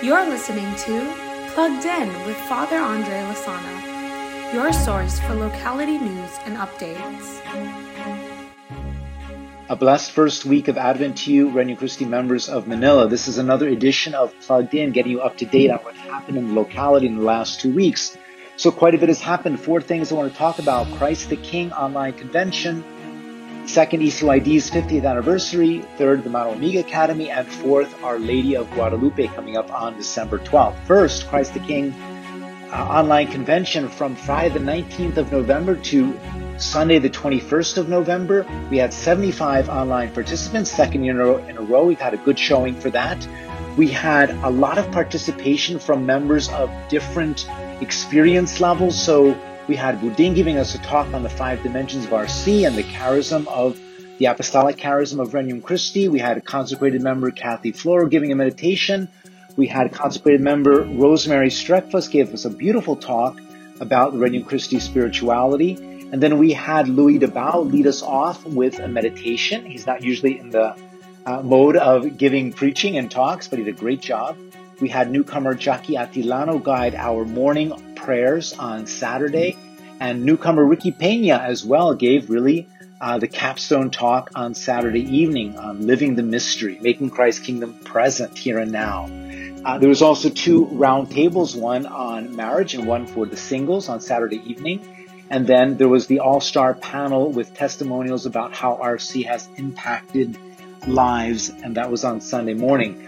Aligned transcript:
You're 0.00 0.28
listening 0.28 0.72
to 0.76 1.12
Plugged 1.54 1.84
In 1.84 2.08
with 2.24 2.36
Father 2.36 2.76
Andre 2.76 3.16
Lasana, 3.22 4.54
your 4.54 4.72
source 4.72 5.18
for 5.18 5.34
locality 5.34 5.98
news 5.98 6.38
and 6.44 6.56
updates. 6.56 7.40
A 9.68 9.74
blessed 9.74 10.12
first 10.12 10.44
week 10.44 10.68
of 10.68 10.78
Advent 10.78 11.18
to 11.18 11.32
you, 11.32 11.50
Regnum 11.50 11.76
Christi 11.76 12.04
members 12.04 12.48
of 12.48 12.68
Manila. 12.68 13.08
This 13.08 13.26
is 13.26 13.38
another 13.38 13.66
edition 13.66 14.14
of 14.14 14.32
Plugged 14.42 14.72
In, 14.72 14.92
getting 14.92 15.10
you 15.10 15.20
up 15.20 15.36
to 15.38 15.46
date 15.46 15.70
on 15.70 15.78
what 15.78 15.96
happened 15.96 16.38
in 16.38 16.46
the 16.46 16.54
locality 16.54 17.08
in 17.08 17.16
the 17.16 17.24
last 17.24 17.60
two 17.60 17.74
weeks. 17.74 18.16
So, 18.56 18.70
quite 18.70 18.94
a 18.94 18.98
bit 18.98 19.08
has 19.08 19.20
happened. 19.20 19.58
Four 19.58 19.80
things 19.80 20.12
I 20.12 20.14
want 20.14 20.30
to 20.30 20.38
talk 20.38 20.60
about 20.60 20.86
Christ 20.96 21.28
the 21.28 21.36
King 21.36 21.72
online 21.72 22.12
convention, 22.12 22.84
Second, 23.68 24.00
ECYD's 24.00 24.70
50th 24.70 25.04
anniversary. 25.04 25.84
Third, 25.98 26.24
the 26.24 26.30
Mano 26.30 26.52
Amiga 26.52 26.78
Academy. 26.78 27.28
And 27.28 27.46
fourth, 27.46 28.02
Our 28.02 28.18
Lady 28.18 28.56
of 28.56 28.68
Guadalupe 28.70 29.26
coming 29.28 29.58
up 29.58 29.70
on 29.70 29.94
December 29.94 30.38
12th. 30.38 30.82
First, 30.86 31.28
Christ 31.28 31.52
the 31.52 31.60
King 31.60 31.92
uh, 32.72 32.76
online 32.76 33.30
convention 33.30 33.90
from 33.90 34.16
Friday 34.16 34.54
the 34.54 34.60
19th 34.60 35.18
of 35.18 35.30
November 35.30 35.76
to 35.76 36.18
Sunday 36.56 36.98
the 36.98 37.10
21st 37.10 37.76
of 37.76 37.90
November. 37.90 38.46
We 38.70 38.78
had 38.78 38.94
75 38.94 39.68
online 39.68 40.14
participants, 40.14 40.70
second 40.70 41.04
year 41.04 41.12
in 41.14 41.20
a, 41.20 41.24
row, 41.26 41.36
in 41.44 41.58
a 41.58 41.62
row. 41.62 41.84
We've 41.84 42.00
had 42.00 42.14
a 42.14 42.18
good 42.18 42.38
showing 42.38 42.74
for 42.74 42.88
that. 42.90 43.28
We 43.76 43.88
had 43.88 44.30
a 44.30 44.48
lot 44.48 44.78
of 44.78 44.90
participation 44.92 45.78
from 45.78 46.06
members 46.06 46.48
of 46.48 46.70
different 46.88 47.46
experience 47.82 48.60
levels. 48.60 48.98
So 49.00 49.38
we 49.68 49.76
had 49.76 50.00
Boudin 50.00 50.34
giving 50.34 50.56
us 50.56 50.74
a 50.74 50.78
talk 50.78 51.12
on 51.12 51.22
the 51.22 51.28
five 51.28 51.62
dimensions 51.62 52.06
of 52.06 52.10
RC 52.10 52.66
and 52.66 52.74
the 52.74 52.82
charism 52.82 53.46
of 53.46 53.78
the 54.16 54.24
apostolic 54.24 54.76
charism 54.76 55.20
of 55.20 55.34
Regnum 55.34 55.62
Christi. 55.62 56.08
We 56.08 56.18
had 56.18 56.38
a 56.38 56.40
consecrated 56.40 57.02
member, 57.02 57.30
Kathy 57.30 57.72
Flora, 57.72 58.08
giving 58.08 58.32
a 58.32 58.34
meditation. 58.34 59.08
We 59.56 59.66
had 59.66 59.92
consecrated 59.92 60.40
member, 60.40 60.82
Rosemary 60.82 61.50
Streckfuss, 61.50 62.10
gave 62.10 62.32
us 62.32 62.46
a 62.46 62.50
beautiful 62.50 62.96
talk 62.96 63.38
about 63.78 64.14
Regnum 64.14 64.44
Christi 64.44 64.80
spirituality. 64.80 65.74
And 66.10 66.22
then 66.22 66.38
we 66.38 66.52
had 66.54 66.88
Louis 66.88 67.18
DeBao 67.18 67.70
lead 67.70 67.86
us 67.86 68.02
off 68.02 68.44
with 68.46 68.78
a 68.78 68.88
meditation. 68.88 69.66
He's 69.66 69.86
not 69.86 70.02
usually 70.02 70.38
in 70.38 70.48
the 70.48 70.74
uh, 71.26 71.42
mode 71.42 71.76
of 71.76 72.16
giving 72.16 72.54
preaching 72.54 72.96
and 72.96 73.10
talks, 73.10 73.48
but 73.48 73.58
he 73.58 73.66
did 73.66 73.74
a 73.74 73.78
great 73.78 74.00
job. 74.00 74.38
We 74.80 74.88
had 74.88 75.10
newcomer 75.10 75.54
Jackie 75.54 75.94
Atilano 75.94 76.62
guide 76.62 76.94
our 76.94 77.24
morning 77.24 77.87
prayers 78.08 78.54
on 78.54 78.86
Saturday, 78.86 79.54
and 80.00 80.24
newcomer 80.24 80.64
Ricky 80.64 80.92
Pena 80.92 81.34
as 81.34 81.62
well 81.62 81.92
gave 81.92 82.30
really 82.30 82.66
uh, 83.02 83.18
the 83.18 83.28
capstone 83.28 83.90
talk 83.90 84.30
on 84.34 84.54
Saturday 84.54 85.02
evening 85.14 85.58
on 85.58 85.86
living 85.86 86.14
the 86.14 86.22
mystery, 86.22 86.78
making 86.80 87.10
Christ's 87.10 87.44
kingdom 87.44 87.78
present 87.84 88.38
here 88.38 88.60
and 88.60 88.72
now. 88.72 89.10
Uh, 89.62 89.76
there 89.76 89.90
was 89.90 90.00
also 90.00 90.30
two 90.30 90.64
round 90.68 91.10
tables, 91.10 91.54
one 91.54 91.84
on 91.84 92.34
marriage 92.34 92.72
and 92.72 92.86
one 92.86 93.06
for 93.06 93.26
the 93.26 93.36
singles 93.36 93.90
on 93.90 94.00
Saturday 94.00 94.40
evening. 94.46 94.80
And 95.28 95.46
then 95.46 95.76
there 95.76 95.90
was 95.90 96.06
the 96.06 96.20
all-star 96.20 96.72
panel 96.72 97.30
with 97.30 97.52
testimonials 97.52 98.24
about 98.24 98.54
how 98.54 98.80
RC 98.82 99.26
has 99.26 99.50
impacted 99.56 100.38
lives, 100.86 101.50
and 101.50 101.74
that 101.76 101.90
was 101.90 102.04
on 102.04 102.22
Sunday 102.22 102.54
morning. 102.54 103.06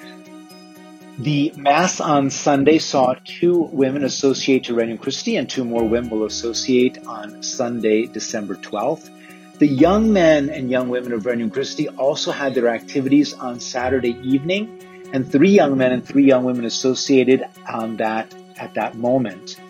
The 1.21 1.53
Mass 1.55 2.01
on 2.01 2.31
Sunday 2.31 2.79
saw 2.79 3.15
two 3.25 3.69
women 3.73 4.05
associate 4.05 4.65
to 4.65 4.75
Regnum 4.75 4.97
Christi, 4.97 5.37
and 5.37 5.47
two 5.47 5.67
more 5.67 5.87
women 5.87 6.09
will 6.09 6.25
associate 6.25 6.97
on 7.07 7.43
Sunday, 7.43 8.07
December 8.07 8.55
12th. 8.55 9.11
The 9.59 9.67
young 9.67 10.15
men 10.15 10.49
and 10.49 10.71
young 10.71 10.89
women 10.89 11.13
of 11.13 11.27
Regnum 11.27 11.51
Christi 11.51 11.89
also 11.89 12.33
had 12.33 12.55
their 12.55 12.69
activities 12.69 13.35
on 13.35 13.61
Saturday 13.61 14.19
evening, 14.23 14.83
and 15.13 15.31
three 15.31 15.51
young 15.51 15.77
men 15.77 15.93
and 15.93 16.03
three 16.03 16.25
young 16.25 16.45
women 16.45 16.65
associated 16.65 17.45
on 17.69 17.99
that 17.99 18.35
at 18.57 18.73
that 18.73 18.95
moment. 18.95 19.61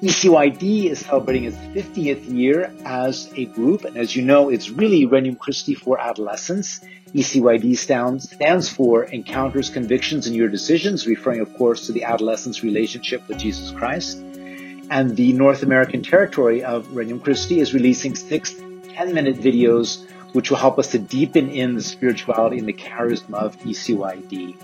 ECYD 0.00 0.90
is 0.90 1.00
celebrating 1.00 1.44
its 1.44 1.56
50th 1.56 2.32
year 2.32 2.72
as 2.84 3.32
a 3.34 3.46
group, 3.46 3.84
and 3.84 3.96
as 3.96 4.14
you 4.14 4.22
know, 4.22 4.48
it's 4.48 4.70
really 4.70 5.06
Regnum 5.06 5.34
Christi 5.34 5.74
for 5.74 6.00
adolescents. 6.00 6.80
ECYD 7.12 7.76
stands, 7.76 8.30
stands 8.30 8.68
for 8.68 9.04
Encounters, 9.04 9.70
Convictions, 9.70 10.28
and 10.28 10.36
Your 10.36 10.48
Decisions, 10.48 11.04
referring, 11.08 11.40
of 11.40 11.52
course, 11.54 11.86
to 11.86 11.92
the 11.92 12.04
adolescent's 12.04 12.62
relationship 12.62 13.26
with 13.26 13.38
Jesus 13.38 13.72
Christ. 13.72 14.18
And 14.18 15.16
the 15.16 15.32
North 15.32 15.64
American 15.64 16.04
territory 16.04 16.62
of 16.62 16.94
Regnum 16.94 17.18
Christi 17.18 17.58
is 17.58 17.74
releasing 17.74 18.14
six 18.14 18.54
10 18.54 19.12
minute 19.12 19.36
videos 19.36 20.06
which 20.32 20.50
will 20.50 20.58
help 20.58 20.78
us 20.78 20.92
to 20.92 20.98
deepen 20.98 21.50
in 21.50 21.74
the 21.74 21.82
spirituality 21.82 22.58
and 22.58 22.68
the 22.68 22.72
charisma 22.72 23.34
of 23.34 23.58
ECYD. 23.60 24.56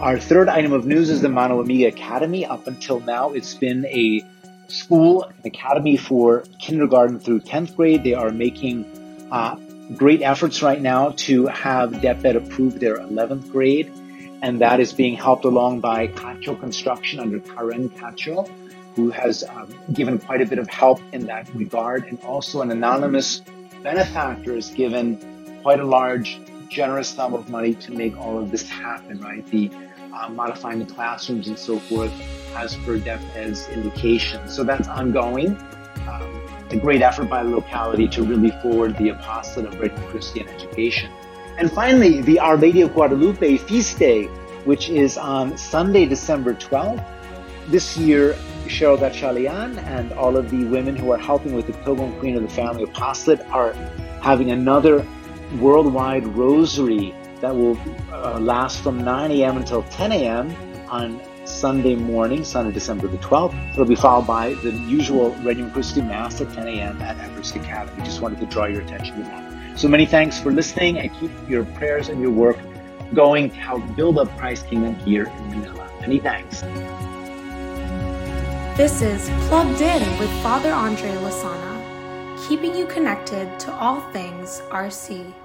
Our 0.00 0.18
third 0.18 0.48
item 0.48 0.72
of 0.72 0.86
news 0.86 1.10
is 1.10 1.22
the 1.22 1.28
Mano 1.28 1.60
Amiga 1.60 1.88
Academy. 1.88 2.44
Up 2.44 2.66
until 2.66 3.00
now, 3.00 3.30
it's 3.30 3.54
been 3.54 3.86
a 3.86 4.22
school, 4.68 5.24
an 5.24 5.34
academy 5.44 5.96
for 5.96 6.44
kindergarten 6.58 7.18
through 7.20 7.40
10th 7.40 7.76
grade. 7.76 8.04
They 8.04 8.14
are 8.14 8.30
making 8.30 9.28
uh, 9.30 9.56
great 9.96 10.22
efforts 10.22 10.62
right 10.62 10.80
now 10.80 11.10
to 11.10 11.46
have 11.46 11.92
DepEd 11.92 12.36
approve 12.36 12.80
their 12.80 12.96
11th 12.96 13.50
grade, 13.50 13.92
and 14.42 14.60
that 14.60 14.80
is 14.80 14.92
being 14.92 15.16
helped 15.16 15.44
along 15.44 15.80
by 15.80 16.08
Cacho 16.08 16.58
Construction 16.58 17.20
under 17.20 17.40
Karen 17.40 17.88
Cacho, 17.90 18.48
who 18.94 19.10
has 19.10 19.42
um, 19.44 19.74
given 19.92 20.18
quite 20.18 20.40
a 20.40 20.46
bit 20.46 20.58
of 20.58 20.68
help 20.68 21.00
in 21.12 21.26
that 21.26 21.52
regard, 21.54 22.04
and 22.04 22.20
also 22.22 22.62
an 22.62 22.70
anonymous 22.70 23.42
benefactor 23.82 24.54
has 24.54 24.70
given 24.70 25.60
quite 25.62 25.80
a 25.80 25.84
large, 25.84 26.40
generous 26.68 27.08
sum 27.08 27.34
of 27.34 27.48
money 27.48 27.74
to 27.74 27.92
make 27.92 28.16
all 28.16 28.38
of 28.38 28.50
this 28.50 28.68
happen, 28.68 29.20
right? 29.20 29.46
The 29.46 29.70
uh, 30.14 30.28
modifying 30.28 30.78
the 30.78 30.86
classrooms 30.86 31.48
and 31.48 31.58
so 31.58 31.78
forth 31.78 32.12
as 32.56 32.76
per 32.76 32.98
DepEd's 32.98 33.68
indication. 33.68 34.48
So 34.48 34.64
that's 34.64 34.88
ongoing 34.88 35.58
a 36.70 36.76
great 36.76 37.02
effort 37.02 37.28
by 37.28 37.42
the 37.42 37.50
locality 37.50 38.08
to 38.08 38.22
really 38.22 38.50
forward 38.62 38.96
the 38.98 39.10
apostolate 39.10 39.72
of 39.72 39.80
Regnum 39.80 40.02
Christian 40.08 40.48
education. 40.48 41.10
And 41.58 41.70
finally, 41.70 42.20
the 42.20 42.38
Our 42.40 42.56
Lady 42.56 42.82
of 42.82 42.94
Guadalupe 42.94 43.58
Feast 43.58 43.98
Day, 43.98 44.24
which 44.64 44.88
is 44.88 45.16
on 45.16 45.56
Sunday, 45.56 46.04
December 46.04 46.54
12th. 46.54 47.04
This 47.68 47.96
year, 47.96 48.34
Cheryl 48.66 48.98
Gatchalian 48.98 49.78
and 49.84 50.12
all 50.12 50.36
of 50.36 50.50
the 50.50 50.64
women 50.64 50.96
who 50.96 51.12
are 51.12 51.18
helping 51.18 51.54
with 51.54 51.66
the 51.66 51.72
Pilgrim 51.84 52.18
Queen 52.18 52.36
of 52.36 52.42
the 52.42 52.48
Family 52.48 52.82
Apostolate 52.82 53.40
are 53.50 53.72
having 54.20 54.50
another 54.50 55.06
worldwide 55.60 56.26
rosary 56.26 57.14
that 57.44 57.54
will 57.54 57.78
uh, 58.10 58.40
last 58.40 58.80
from 58.80 59.04
9 59.04 59.30
a.m. 59.30 59.58
until 59.58 59.82
10 59.84 60.12
a.m. 60.12 60.56
on 60.88 61.20
Sunday 61.44 61.94
morning, 61.94 62.42
Sunday, 62.42 62.72
December 62.72 63.06
the 63.06 63.18
12th. 63.18 63.54
It'll 63.74 63.84
be 63.84 63.94
followed 63.94 64.26
by 64.26 64.54
the 64.54 64.70
usual 64.70 65.34
Regnum 65.42 65.70
Christi 65.70 66.00
Mass 66.00 66.40
at 66.40 66.50
10 66.54 66.68
a.m. 66.68 67.02
at 67.02 67.20
Everest 67.20 67.54
Academy. 67.54 68.02
Just 68.02 68.22
wanted 68.22 68.40
to 68.40 68.46
draw 68.46 68.64
your 68.64 68.80
attention 68.80 69.16
to 69.18 69.22
that. 69.24 69.78
So 69.78 69.88
many 69.88 70.06
thanks 70.06 70.40
for 70.40 70.52
listening 70.52 70.98
and 70.98 71.12
keep 71.20 71.30
your 71.46 71.66
prayers 71.76 72.08
and 72.08 72.18
your 72.18 72.30
work 72.30 72.56
going 73.12 73.50
to 73.50 73.56
help 73.56 73.94
build 73.94 74.18
up 74.18 74.34
Christ's 74.38 74.66
kingdom 74.66 74.94
here 74.94 75.24
in 75.26 75.50
Manila. 75.50 75.86
Many 76.00 76.20
thanks. 76.20 76.62
This 78.78 79.02
is 79.02 79.28
Plugged 79.48 79.82
In 79.82 80.18
with 80.18 80.30
Father 80.42 80.72
Andre 80.72 81.10
Lasana, 81.10 82.48
keeping 82.48 82.74
you 82.74 82.86
connected 82.86 83.60
to 83.60 83.72
all 83.74 84.00
things 84.12 84.62
RC. 84.70 85.43